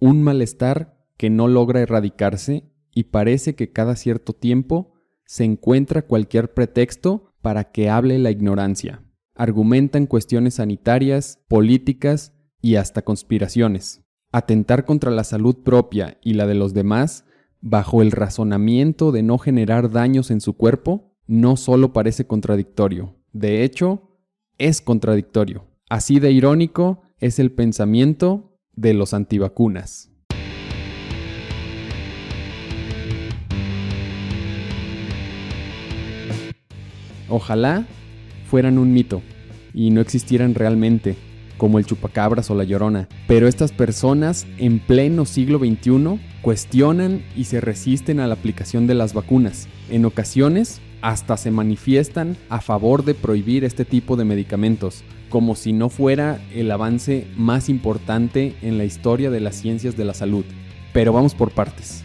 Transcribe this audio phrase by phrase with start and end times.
[0.00, 6.54] un malestar que no logra erradicarse y parece que cada cierto tiempo se encuentra cualquier
[6.54, 9.02] pretexto para que hable la ignorancia.
[9.34, 14.02] Argumentan cuestiones sanitarias, políticas y hasta conspiraciones.
[14.32, 17.24] Atentar contra la salud propia y la de los demás
[17.60, 23.64] bajo el razonamiento de no generar daños en su cuerpo no solo parece contradictorio, de
[23.64, 24.16] hecho,
[24.56, 25.66] es contradictorio.
[25.90, 30.10] Así de irónico es el pensamiento de los antivacunas.
[37.28, 37.86] Ojalá
[38.48, 39.22] fueran un mito
[39.74, 41.16] y no existieran realmente,
[41.56, 47.44] como el chupacabras o la llorona, pero estas personas en pleno siglo XXI cuestionan y
[47.44, 49.66] se resisten a la aplicación de las vacunas.
[49.90, 55.72] En ocasiones hasta se manifiestan a favor de prohibir este tipo de medicamentos, como si
[55.72, 60.44] no fuera el avance más importante en la historia de las ciencias de la salud.
[60.92, 62.02] Pero vamos por partes.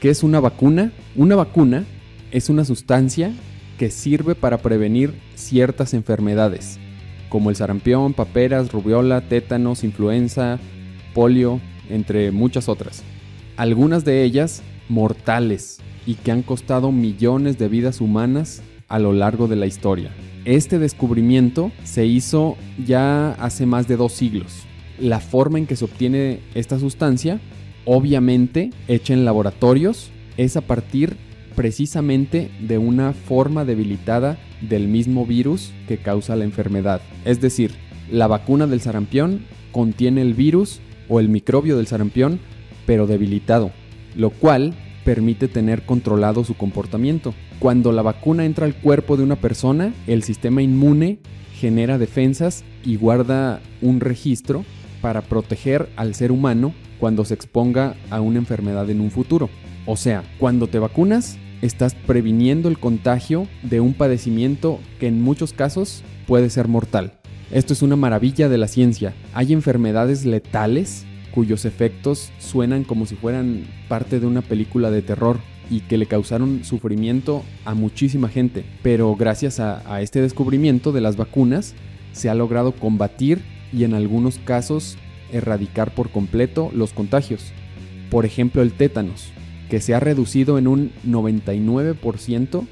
[0.00, 0.90] ¿Qué es una vacuna?
[1.14, 1.84] Una vacuna
[2.32, 3.32] es una sustancia
[3.78, 6.80] que sirve para prevenir ciertas enfermedades,
[7.28, 10.58] como el sarampión, paperas, rubiola, tétanos, influenza,
[11.14, 13.04] polio, entre muchas otras.
[13.56, 19.48] Algunas de ellas mortales y que han costado millones de vidas humanas a lo largo
[19.48, 20.10] de la historia.
[20.44, 24.64] Este descubrimiento se hizo ya hace más de dos siglos.
[25.00, 27.40] La forma en que se obtiene esta sustancia,
[27.84, 31.16] obviamente hecha en laboratorios, es a partir
[31.56, 37.00] precisamente de una forma debilitada del mismo virus que causa la enfermedad.
[37.24, 37.72] Es decir,
[38.10, 42.40] la vacuna del sarampión contiene el virus o el microbio del sarampión,
[42.86, 43.70] pero debilitado,
[44.16, 44.74] lo cual
[45.04, 47.34] permite tener controlado su comportamiento.
[47.58, 51.18] Cuando la vacuna entra al cuerpo de una persona, el sistema inmune
[51.54, 54.64] genera defensas y guarda un registro
[55.00, 59.50] para proteger al ser humano cuando se exponga a una enfermedad en un futuro.
[59.86, 65.52] O sea, cuando te vacunas, estás previniendo el contagio de un padecimiento que en muchos
[65.52, 67.18] casos puede ser mortal.
[67.50, 69.14] Esto es una maravilla de la ciencia.
[69.34, 71.04] Hay enfermedades letales
[71.34, 75.38] cuyos efectos suenan como si fueran parte de una película de terror
[75.70, 78.64] y que le causaron sufrimiento a muchísima gente.
[78.82, 81.74] Pero gracias a, este descubrimiento de las vacunas
[82.12, 83.40] se ha logrado combatir
[83.72, 84.98] y en algunos casos
[85.32, 87.52] erradicar por completo los contagios.
[88.10, 89.32] Por ejemplo el tétanos,
[89.70, 92.66] que se ha reducido en un 99%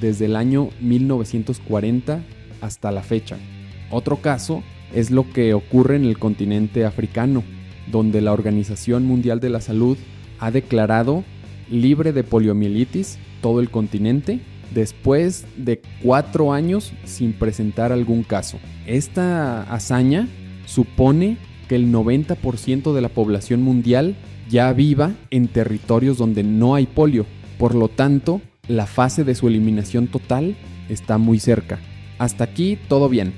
[0.00, 2.22] desde el año 1940
[2.60, 3.36] hasta la fecha.
[3.90, 4.62] Otro caso
[4.94, 7.42] es lo que ocurre en el continente africano,
[7.90, 9.96] donde la Organización Mundial de la Salud
[10.38, 11.24] ha declarado
[11.70, 14.40] libre de poliomielitis todo el continente
[14.74, 18.58] después de cuatro años sin presentar algún caso.
[18.86, 20.28] Esta hazaña
[20.66, 21.36] supone
[21.68, 24.16] que el 90% de la población mundial
[24.48, 27.26] ya viva en territorios donde no hay polio.
[27.58, 30.56] Por lo tanto, la fase de su eliminación total
[30.88, 31.78] está muy cerca.
[32.18, 33.32] Hasta aquí todo bien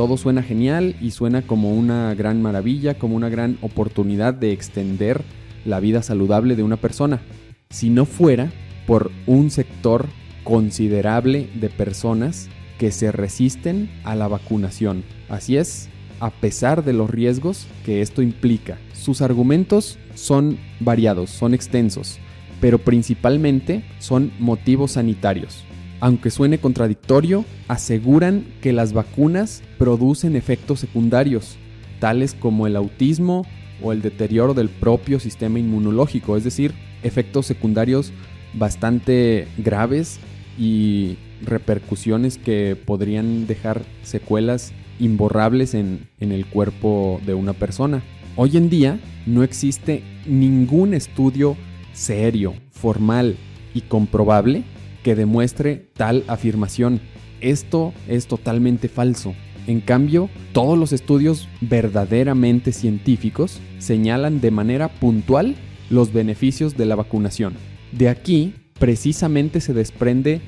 [0.00, 5.20] todo suena genial y suena como una gran maravilla, como una gran oportunidad de extender
[5.66, 7.20] la vida saludable de una persona.
[7.68, 8.50] Si no fuera
[8.86, 10.06] por un sector
[10.42, 15.04] considerable de personas que se resisten a la vacunación.
[15.28, 18.78] Así es, a pesar de los riesgos que esto implica.
[18.94, 22.20] Sus argumentos son variados, son extensos,
[22.58, 25.66] pero principalmente son motivos sanitarios
[26.00, 31.56] aunque suene contradictorio, aseguran que las vacunas producen efectos secundarios,
[31.98, 33.46] tales como el autismo
[33.82, 38.12] o el deterioro del propio sistema inmunológico, es decir, efectos secundarios
[38.54, 40.18] bastante graves
[40.58, 48.02] y repercusiones que podrían dejar secuelas imborrables en, el cuerpo de una persona.
[48.36, 51.56] Hoy en día no existe ningún estudio
[51.92, 53.36] serio, formal
[53.74, 54.64] y comprobable
[55.02, 57.00] que demuestre tal afirmación.
[57.40, 59.34] Esto es totalmente falso.
[59.66, 65.54] En cambio, todos los estudios verdaderamente científicos señalan de manera puntual
[65.90, 67.54] los beneficios de la vacunación.
[67.92, 70.40] De aquí, precisamente se desprende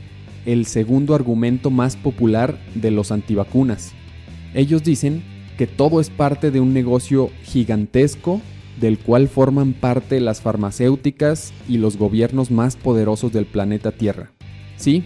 [0.46, 3.92] el segundo argumento más popular de los antivacunas.
[4.54, 5.22] Ellos dicen
[5.56, 8.40] que todo es parte de un negocio gigantesco
[8.80, 14.32] del cual forman parte las farmacéuticas y los gobiernos más poderosos del planeta Tierra.
[14.82, 15.04] Sí,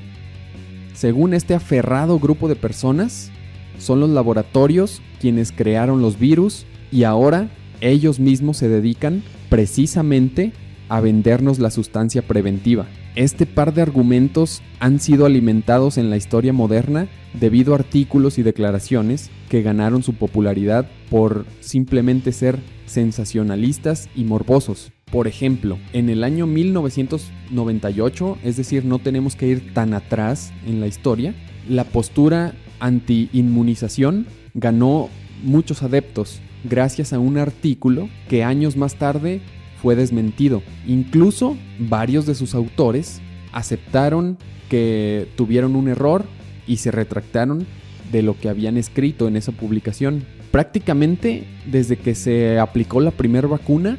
[0.94, 3.30] según este aferrado grupo de personas,
[3.78, 7.50] son los laboratorios quienes crearon los virus y ahora
[7.82, 10.54] ellos mismos se dedican precisamente
[10.88, 12.86] a vendernos la sustancia preventiva.
[13.16, 17.06] Este par de argumentos han sido alimentados en la historia moderna
[17.38, 24.90] debido a artículos y declaraciones que ganaron su popularidad por simplemente ser sensacionalistas y morbosos.
[25.10, 30.80] Por ejemplo, en el año 1998, es decir, no tenemos que ir tan atrás en
[30.80, 31.32] la historia,
[31.68, 35.08] la postura anti-inmunización ganó
[35.44, 39.42] muchos adeptos gracias a un artículo que años más tarde
[39.80, 40.64] fue desmentido.
[40.88, 43.20] Incluso varios de sus autores
[43.52, 44.38] aceptaron
[44.68, 46.24] que tuvieron un error
[46.66, 47.64] y se retractaron
[48.10, 50.24] de lo que habían escrito en esa publicación.
[50.50, 53.98] Prácticamente desde que se aplicó la primera vacuna,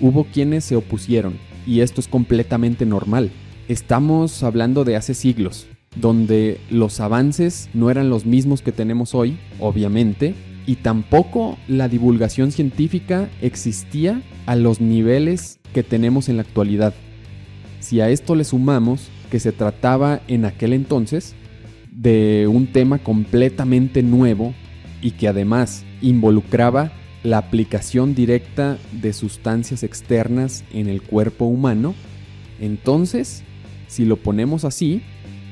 [0.00, 1.34] hubo quienes se opusieron,
[1.66, 3.30] y esto es completamente normal.
[3.68, 5.66] Estamos hablando de hace siglos,
[5.96, 10.34] donde los avances no eran los mismos que tenemos hoy, obviamente,
[10.66, 16.94] y tampoco la divulgación científica existía a los niveles que tenemos en la actualidad.
[17.80, 21.34] Si a esto le sumamos que se trataba en aquel entonces
[21.90, 24.54] de un tema completamente nuevo
[25.00, 26.92] y que además involucraba
[27.22, 31.94] la aplicación directa de sustancias externas en el cuerpo humano,
[32.60, 33.42] entonces,
[33.86, 35.02] si lo ponemos así,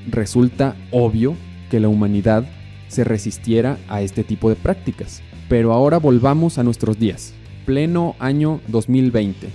[0.08, 1.34] resulta obvio
[1.70, 2.44] que la humanidad
[2.88, 5.22] se resistiera a este tipo de prácticas.
[5.48, 7.34] Pero ahora volvamos a nuestros días,
[7.64, 9.48] pleno año 2020.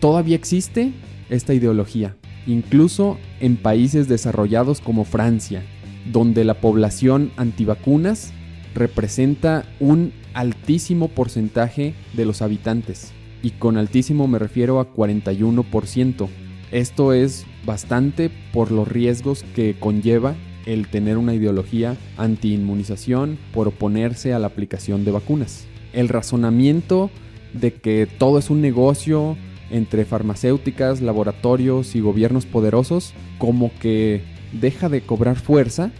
[0.00, 0.92] Todavía existe
[1.30, 5.62] esta ideología, incluso en países desarrollados como Francia,
[6.10, 8.32] donde la población antivacunas
[8.74, 13.12] representa un altísimo porcentaje de los habitantes.
[13.42, 16.28] Y con altísimo me refiero a 41%.
[16.72, 20.34] Esto es bastante por los riesgos que conlleva
[20.66, 25.66] el tener una ideología anti-inmunización por oponerse a la aplicación de vacunas.
[25.92, 27.10] El razonamiento
[27.52, 29.36] de que todo es un negocio
[29.70, 34.22] entre farmacéuticas, laboratorios y gobiernos poderosos como que
[34.52, 35.90] deja de cobrar fuerza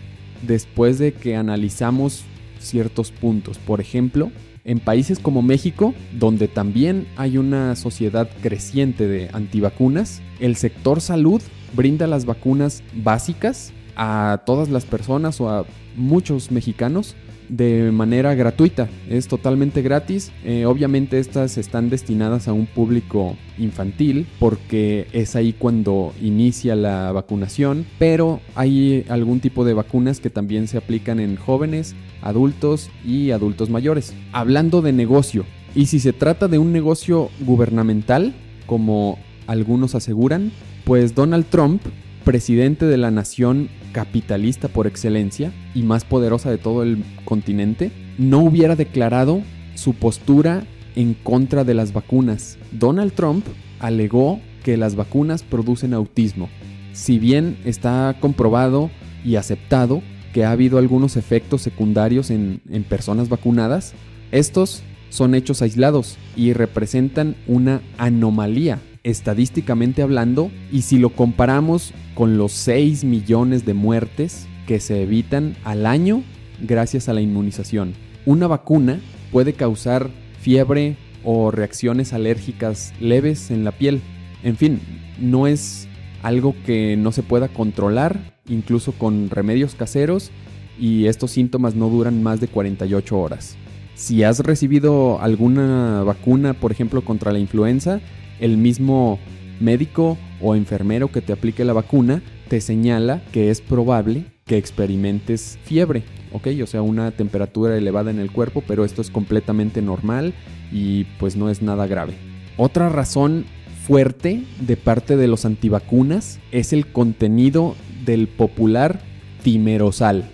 [0.43, 2.25] después de que analizamos
[2.65, 3.59] ciertos puntos.
[3.59, 4.31] Por ejemplo,
[4.65, 11.43] en países como México, donde también hay una sociedad creciente de antivacunas, el sector salud
[11.75, 15.67] brinda las vacunas básicas a todas las personas o a
[15.97, 17.15] muchos mexicanos
[17.57, 18.89] de manera gratuita.
[19.09, 20.33] Es totalmente gratis.
[20.45, 27.13] Eh, obviamente estas están destinadas a un público infantil porque es ahí cuando inicia la
[27.13, 27.87] vacunación.
[27.99, 33.71] Pero hay algún tipo de vacunas que también se aplican en jóvenes, adultos y adultos
[33.71, 34.15] mayores.
[34.33, 35.45] Hablando de negocio.
[35.75, 38.35] Y si se trata de un negocio gubernamental,
[38.67, 40.53] como algunos aseguran,
[40.85, 41.83] pues Donald Trump
[42.25, 48.39] presidente de la nación capitalista por excelencia y más poderosa de todo el continente, no
[48.39, 49.43] hubiera declarado
[49.75, 50.65] su postura
[50.97, 52.59] en contra de las vacunas.
[52.73, 53.45] Donald Trump
[53.81, 56.49] alegó que las vacunas producen autismo.
[56.93, 58.91] Si bien está comprobado
[59.25, 63.95] y aceptado que ha habido algunos efectos secundarios en, personas vacunadas,
[64.33, 72.39] estos son hechos aislados y representan una anomalía estadísticamente hablando, y si lo comparamos con
[72.39, 76.23] los 6 millones de muertes que se evitan al año
[76.61, 77.95] gracias a la inmunización.
[78.27, 79.01] Una vacuna
[79.33, 80.11] puede causar
[80.41, 84.01] fiebre o reacciones alérgicas leves en la piel.
[84.43, 84.81] En fin,
[85.19, 85.89] no es
[86.23, 90.31] algo que no se pueda controlar, incluso con remedios caseros,
[90.79, 93.57] y estos síntomas no duran más de 48 horas.
[93.95, 98.01] Si has recibido alguna vacuna, por ejemplo, contra la influenza,
[98.41, 99.19] el mismo
[99.61, 105.59] médico o enfermero que te aplique la vacuna te señala que es probable que experimentes
[105.65, 106.49] fiebre, ¿ok?
[106.63, 110.35] O sea, una temperatura elevada en el cuerpo, pero esto es completamente normal
[110.71, 112.15] y pues no es nada grave.
[112.57, 113.47] Otra razón
[113.87, 117.75] fuerte de parte de los antivacunas es el contenido
[118.05, 119.01] del popular
[119.43, 120.31] timerosal.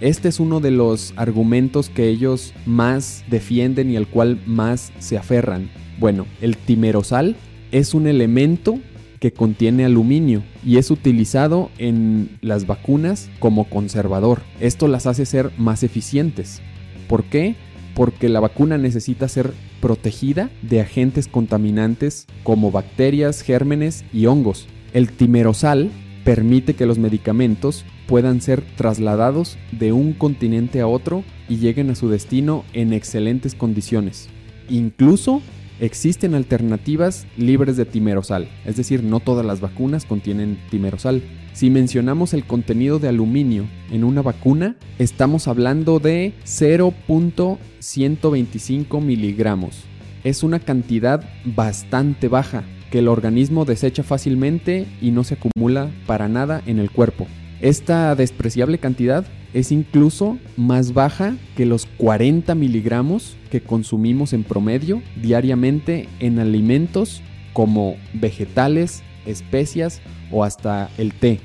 [0.00, 5.18] Este es uno de los argumentos que ellos más defienden y al cual más se
[5.18, 5.70] aferran.
[5.98, 7.36] Bueno, el timerosal
[7.70, 8.80] es un elemento
[9.20, 14.40] que contiene aluminio y es utilizado en las vacunas como conservador.
[14.60, 16.60] Esto las hace ser más eficientes.
[17.06, 17.54] ¿Por qué?
[17.94, 24.66] Porque la vacuna necesita ser protegida de agentes contaminantes como bacterias, gérmenes y hongos.
[24.94, 25.90] El timerosal
[26.24, 31.94] permite que los medicamentos puedan ser trasladados de un continente a otro y lleguen a
[31.94, 34.28] su destino en excelentes condiciones.
[34.68, 35.42] Incluso
[35.80, 41.22] Existen alternativas libres de timerosal, es decir, no todas las vacunas contienen timerosal.
[41.54, 49.86] Si mencionamos el contenido de aluminio en una vacuna, estamos hablando de 0.125 miligramos.
[50.22, 56.28] es una cantidad bastante baja que el organismo desecha fácilmente y no se acumula para
[56.28, 57.26] nada en el cuerpo.
[57.60, 65.02] Esta despreciable cantidad es incluso más baja que los 40 miligramos que consumimos en promedio
[65.20, 67.20] diariamente en alimentos
[67.52, 70.00] como vegetales, especias
[70.30, 71.40] o hasta el té.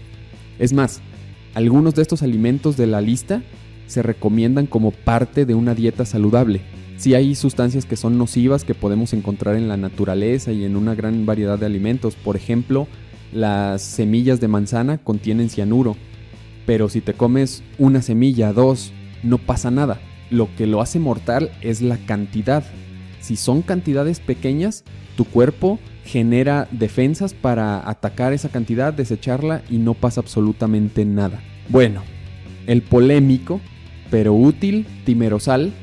[0.57, 1.01] Es más,
[1.53, 3.41] algunos de estos alimentos de la lista
[3.87, 6.61] se recomiendan como parte de una dieta saludable.
[6.97, 10.95] Si hay sustancias que son nocivas que podemos encontrar en la naturaleza y en una
[10.95, 12.15] gran variedad de alimentos.
[12.15, 12.87] Por ejemplo,
[13.31, 15.95] las semillas de manzana contienen cianuro.
[16.65, 18.91] Pero si te comes una semilla, dos,
[19.23, 19.99] no pasa nada.
[20.29, 22.63] Lo que lo hace mortal es la cantidad.
[23.19, 24.83] Si son cantidades pequeñas,
[25.15, 31.41] tu cuerpo genera defensas para atacar esa cantidad, desecharla y no pasa absolutamente nada.
[31.69, 32.01] Bueno,
[32.67, 33.59] el polémico
[34.09, 35.73] pero útil timerosal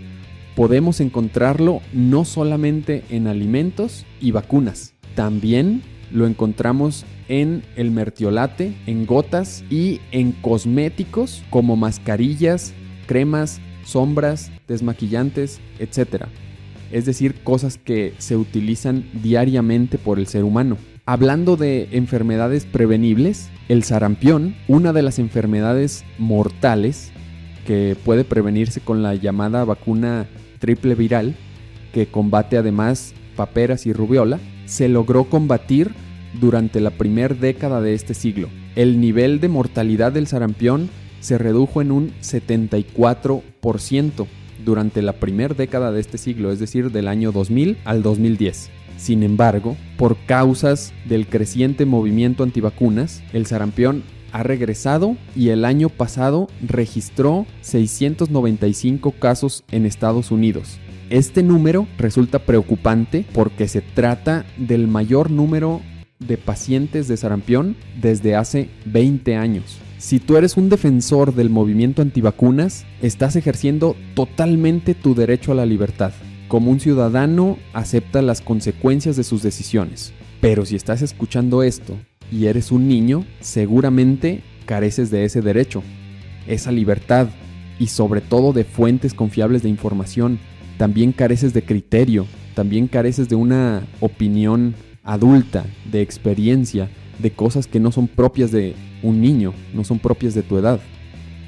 [0.55, 9.07] podemos encontrarlo no solamente en alimentos y vacunas, también lo encontramos en el mertiolate, en
[9.07, 12.73] gotas y en cosméticos como mascarillas,
[13.07, 16.26] cremas, sombras, desmaquillantes, etc
[16.92, 20.76] es decir, cosas que se utilizan diariamente por el ser humano.
[21.07, 27.11] Hablando de enfermedades prevenibles, el sarampión, una de las enfermedades mortales
[27.66, 30.28] que puede prevenirse con la llamada vacuna
[30.59, 31.35] triple viral,
[31.92, 34.38] que combate además paperas y rubiola,
[34.73, 35.93] se logró combatir
[36.41, 38.49] durante la primera década de este siglo.
[38.75, 40.88] El nivel de mortalidad del sarampión
[41.21, 44.26] se redujo en un 74%,
[44.64, 48.71] durante la primera década de este siglo, es decir, del año 2000 al 2010.
[48.97, 55.91] Sin embargo, por causas del creciente movimiento antivacunas, el sarampión ha regresado y el año
[55.91, 60.79] pasado registró 695 casos en Estados Unidos.
[61.12, 65.83] Este número resulta preocupante porque se trata del mayor número
[66.21, 69.76] de pacientes de sarampión desde hace 20 años.
[69.99, 75.66] Si tú eres un defensor del movimiento antivacunas, estás ejerciendo totalmente tu derecho a la
[75.66, 76.12] libertad.
[76.49, 80.14] Como un ciudadano, acepta las consecuencias de sus decisiones.
[80.40, 81.95] Pero si estás escuchando esto
[82.31, 85.83] y eres un niño, seguramente careces de ese derecho,
[86.47, 87.28] esa libertad
[87.78, 90.38] y sobre todo de fuentes confiables de información.
[90.83, 94.75] También careces de criterio, también careces de una opinión
[95.05, 100.35] adulta, de experiencia, de cosas que no son propias de un niño, no son propias
[100.35, 100.81] de tu edad.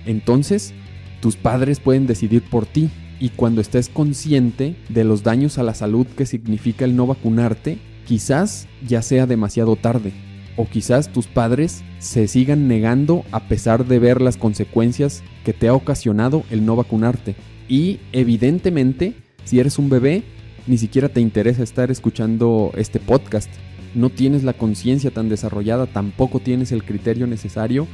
[0.06, 0.72] Entonces,
[1.20, 5.74] tus padres pueden decidir por ti y cuando estés consciente de los daños a la
[5.74, 10.12] salud que significa el no vacunarte, quizás ya sea demasiado tarde
[10.56, 15.66] o quizás tus padres se sigan negando a pesar de ver las consecuencias que te
[15.66, 17.34] ha ocasionado el no vacunarte.
[17.66, 20.22] Y evidentemente, si eres un bebé,
[20.66, 23.50] ni siquiera te interesa estar escuchando este podcast
[23.94, 27.86] no tienes la conciencia tan desarrollada, tampoco tienes el criterio necesario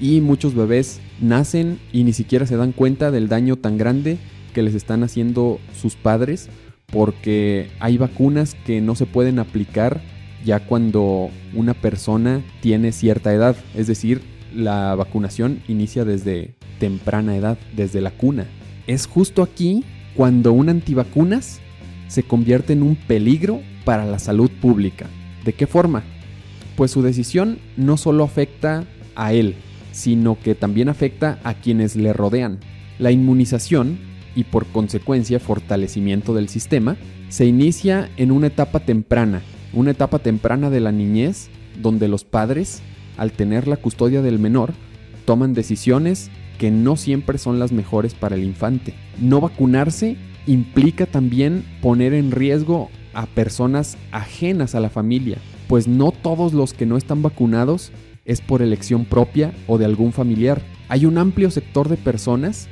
[0.00, 4.18] y muchos bebés nacen y ni siquiera se dan cuenta del daño tan grande
[4.52, 6.48] que les están haciendo sus padres
[6.86, 10.00] porque hay vacunas que no se pueden aplicar
[10.44, 14.22] ya cuando una persona tiene cierta edad, es decir,
[14.54, 18.46] la vacunación inicia desde temprana edad, desde la cuna.
[18.86, 19.84] Es justo aquí
[20.16, 21.60] cuando un antivacunas
[22.08, 25.06] se convierte en un peligro para la salud pública.
[25.44, 26.02] ¿De qué forma?
[26.76, 29.56] Pues su decisión no solo afecta a él,
[29.92, 32.58] sino que también afecta a quienes le rodean.
[32.98, 33.98] La inmunización,
[34.36, 36.96] y por consecuencia fortalecimiento del sistema,
[37.28, 39.42] se inicia en una etapa temprana,
[39.72, 41.48] una etapa temprana de la niñez,
[41.80, 42.82] donde los padres,
[43.16, 44.72] al tener la custodia del menor,
[45.24, 48.94] toman decisiones que no siempre son las mejores para el infante.
[49.20, 56.12] No vacunarse implica también poner en riesgo a personas ajenas a la familia, pues no
[56.12, 57.92] todos los que no están vacunados
[58.24, 60.62] es por elección propia o de algún familiar.
[60.88, 62.68] Hay un amplio sector de personas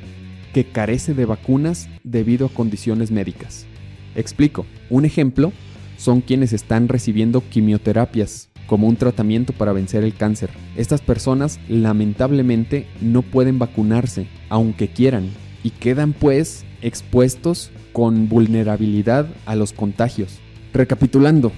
[0.53, 3.65] que carece de vacunas debido a condiciones médicas.
[4.15, 4.65] Explico.
[4.89, 5.51] Un ejemplo
[5.97, 10.49] son quienes están recibiendo quimioterapias como un tratamiento para vencer el cáncer.
[10.75, 15.29] Estas personas lamentablemente no pueden vacunarse, aunque quieran,
[15.63, 20.39] y quedan pues expuestos con vulnerabilidad a los contagios.
[20.73, 21.51] Recapitulando,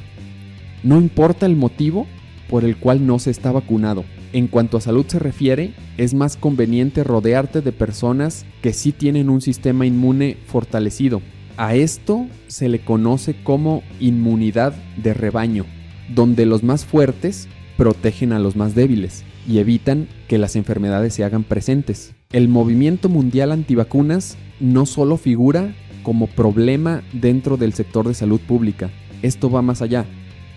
[0.84, 2.06] no importa el motivo
[2.50, 4.06] por el cual no se está vacunado.
[4.34, 9.30] En cuanto a salud se refiere, es más conveniente rodearte de personas que sí tienen
[9.30, 11.22] un sistema inmune fortalecido.
[11.58, 15.66] A esto se le conoce como inmunidad de rebaño,
[16.10, 17.48] donde los más fuertes
[17.78, 22.14] protegen a los más débiles y evitan que las enfermedades se hagan presentes.
[22.32, 28.90] El movimiento mundial antivacunas no solo figura como problema dentro del sector de salud pública.
[29.22, 30.06] Esto va más allá.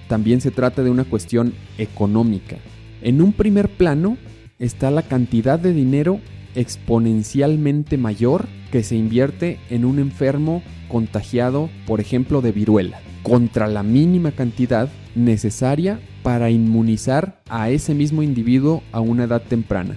[0.08, 2.56] También se trata de una cuestión económica.
[3.02, 4.16] En un primer plano
[4.58, 6.20] está la cantidad de dinero
[6.54, 13.82] exponencialmente mayor que se invierte en un enfermo contagiado, por ejemplo, de viruela, contra la
[13.82, 19.96] mínima cantidad necesaria para inmunizar a ese mismo individuo a una edad temprana.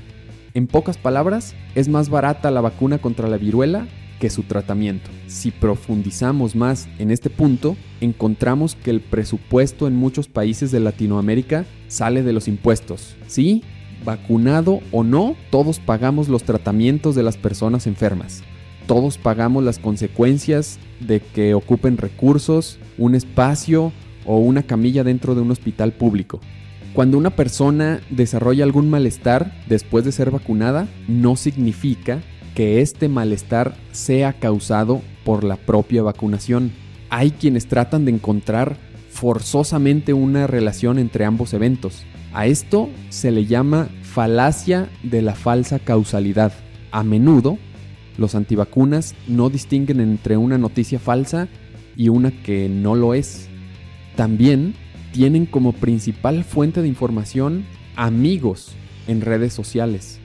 [0.53, 3.87] En pocas palabras, es más barata la vacuna contra la viruela
[4.19, 5.09] que su tratamiento.
[5.27, 11.65] Si profundizamos más en este punto, encontramos que el presupuesto en muchos países de Latinoamérica
[11.87, 13.15] sale de los impuestos.
[13.27, 13.63] Sí,
[14.05, 18.43] vacunado o no, todos pagamos los tratamientos de las personas enfermas.
[18.91, 23.93] Todos pagamos las consecuencias de que ocupen recursos, un espacio
[24.25, 26.41] o una camilla dentro de un hospital público.
[26.91, 32.21] Cuando una persona desarrolla algún malestar después de ser vacunada, no significa
[32.53, 36.73] que este malestar sea causado por la propia vacunación.
[37.09, 38.75] Hay quienes tratan de encontrar
[39.09, 42.03] forzosamente una relación entre ambos eventos.
[42.33, 46.51] A esto se le llama falacia de la falsa causalidad.
[46.91, 47.57] A menudo,
[48.17, 51.47] los antivacunas no distinguen entre una noticia falsa
[51.95, 53.47] y una que no lo es.
[54.15, 54.73] También
[55.11, 57.65] tienen como principal fuente de información
[57.95, 58.73] amigos
[59.07, 60.19] en redes sociales,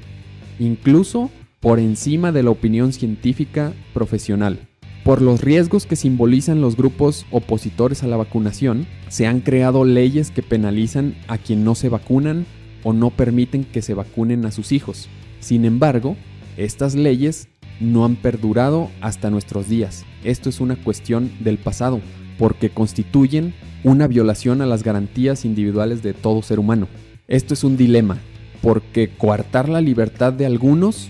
[0.59, 4.69] incluso por encima de la opinión científica profesional.
[5.05, 10.31] Por los riesgos que simbolizan los grupos opositores a la vacunación, se han creado leyes
[10.31, 12.45] que penalizan a quien no se vacunan
[12.83, 15.09] o no permiten que se vacunen a sus hijos.
[15.41, 16.17] Sin embargo,
[16.57, 17.49] estas leyes
[17.81, 20.05] no han perdurado hasta nuestros días.
[20.25, 22.01] Esto es una cuestión del pasado,
[22.39, 23.55] porque constituyen
[23.85, 26.89] una violación a las garantías individuales de todo ser humano.
[27.29, 28.19] Esto es un dilema,
[28.63, 31.09] porque coartar la libertad de algunos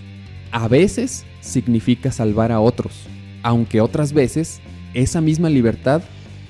[0.51, 3.07] a veces significa salvar a otros
[3.47, 4.59] aunque otras veces
[4.93, 6.01] esa misma libertad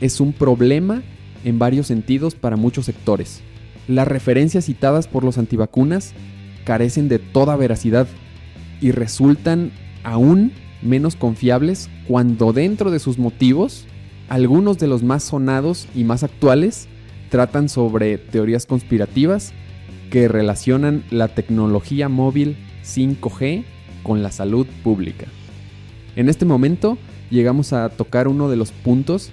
[0.02, 1.04] es un problema
[1.44, 3.42] en varios sentidos para muchos sectores.
[3.88, 6.14] Las referencias citadas por los antivacunas
[6.66, 8.08] carecen de toda veracidad
[8.82, 9.72] y resultan
[10.08, 13.86] aún menos confiables cuando dentro de sus motivos,
[14.30, 16.88] algunos de los más sonados y más actuales
[17.30, 19.52] tratan sobre teorías conspirativas
[20.10, 23.65] que relacionan la tecnología móvil 5G
[24.02, 25.26] con la salud pública.
[26.15, 26.98] En este momento
[27.30, 29.32] llegamos a tocar uno de los puntos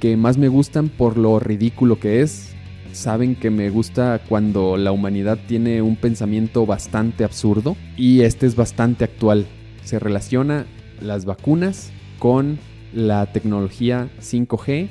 [0.00, 2.54] que más me gustan por lo ridículo que es.
[2.92, 8.56] Saben que me gusta cuando la humanidad tiene un pensamiento bastante absurdo y este es
[8.56, 9.46] bastante actual.
[9.84, 10.66] Se relaciona
[11.00, 12.58] las vacunas con
[12.94, 14.88] la tecnología 5G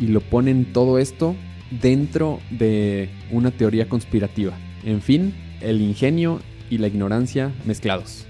[0.00, 1.34] y lo ponen todo esto
[1.70, 4.52] dentro de una teoría conspirativa.
[4.84, 8.26] En fin, el ingenio y la ignorancia mezclados.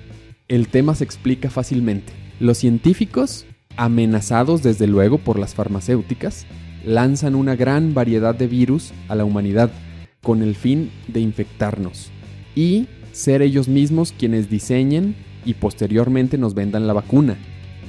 [0.48, 2.12] El tema se explica fácilmente.
[2.38, 6.46] Los científicos, amenazados desde luego por las farmacéuticas,
[6.84, 9.70] lanzan una gran variedad de virus a la humanidad
[10.22, 12.10] con el fin de infectarnos
[12.54, 15.16] y ser ellos mismos quienes diseñen
[15.46, 17.36] y posteriormente nos vendan la vacuna.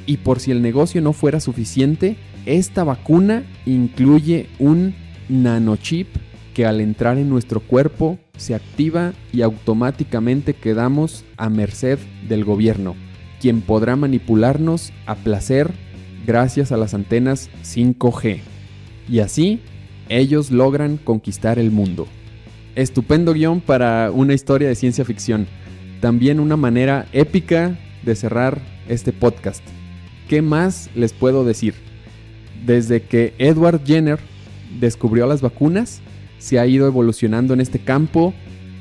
[0.06, 2.16] Y por si el negocio no fuera suficiente,
[2.46, 4.96] esta vacuna incluye un
[5.28, 6.08] nanochip
[6.54, 12.96] que al entrar en nuestro cuerpo se activa y automáticamente quedamos a merced del gobierno
[13.40, 15.72] quien podrá manipularnos a placer
[16.26, 18.40] gracias a las antenas 5G.
[19.10, 19.62] Y así,
[20.10, 22.08] ellos logran conquistar el mundo.
[22.76, 25.48] Estupendo guion para una historia de ciencia ficción.
[26.02, 29.64] También una manera épica de cerrar este podcast.
[30.28, 31.74] ¿Qué más les puedo decir?
[32.66, 34.20] Desde que Edward Jenner
[34.80, 36.02] descubrió las vacunas,
[36.38, 38.34] se ha ido evolucionando en este campo.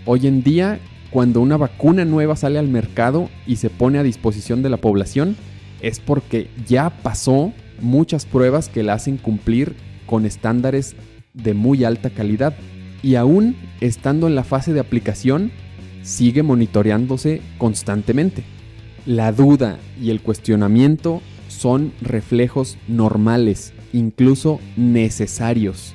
[0.04, 0.78] Hoy en día
[1.10, 5.36] cuando una vacuna nueva sale al mercado y se pone a disposición de la población,
[5.80, 10.94] es porque ya pasó muchas pruebas que la hacen cumplir con estándares
[11.32, 12.54] de muy alta calidad.
[13.02, 15.52] Y aún estando en la fase de aplicación,
[16.06, 18.44] sigue monitoreándose constantemente.
[19.04, 25.94] La duda y el cuestionamiento son reflejos normales, incluso necesarios.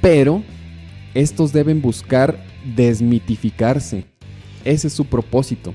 [0.00, 0.42] Pero
[1.14, 2.44] estos deben buscar
[2.76, 4.04] desmitificarse
[4.66, 5.74] ese es su propósito,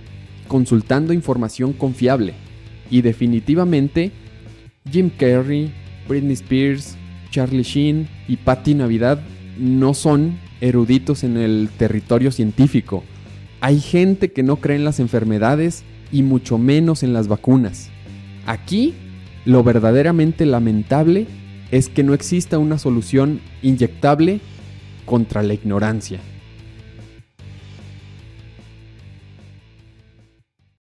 [0.49, 2.33] consultando información confiable.
[2.89, 4.11] Y definitivamente,
[4.91, 5.71] Jim Carrey,
[6.09, 6.97] Britney Spears,
[7.29, 9.21] Charlie Sheen y Patty Navidad
[9.57, 13.05] no son eruditos en el territorio científico.
[13.61, 17.89] Hay gente que no cree en las enfermedades y mucho menos en las vacunas.
[18.47, 18.95] Aquí,
[19.45, 21.27] lo verdaderamente lamentable
[21.69, 24.39] es que no exista una solución inyectable
[25.05, 26.19] contra la ignorancia.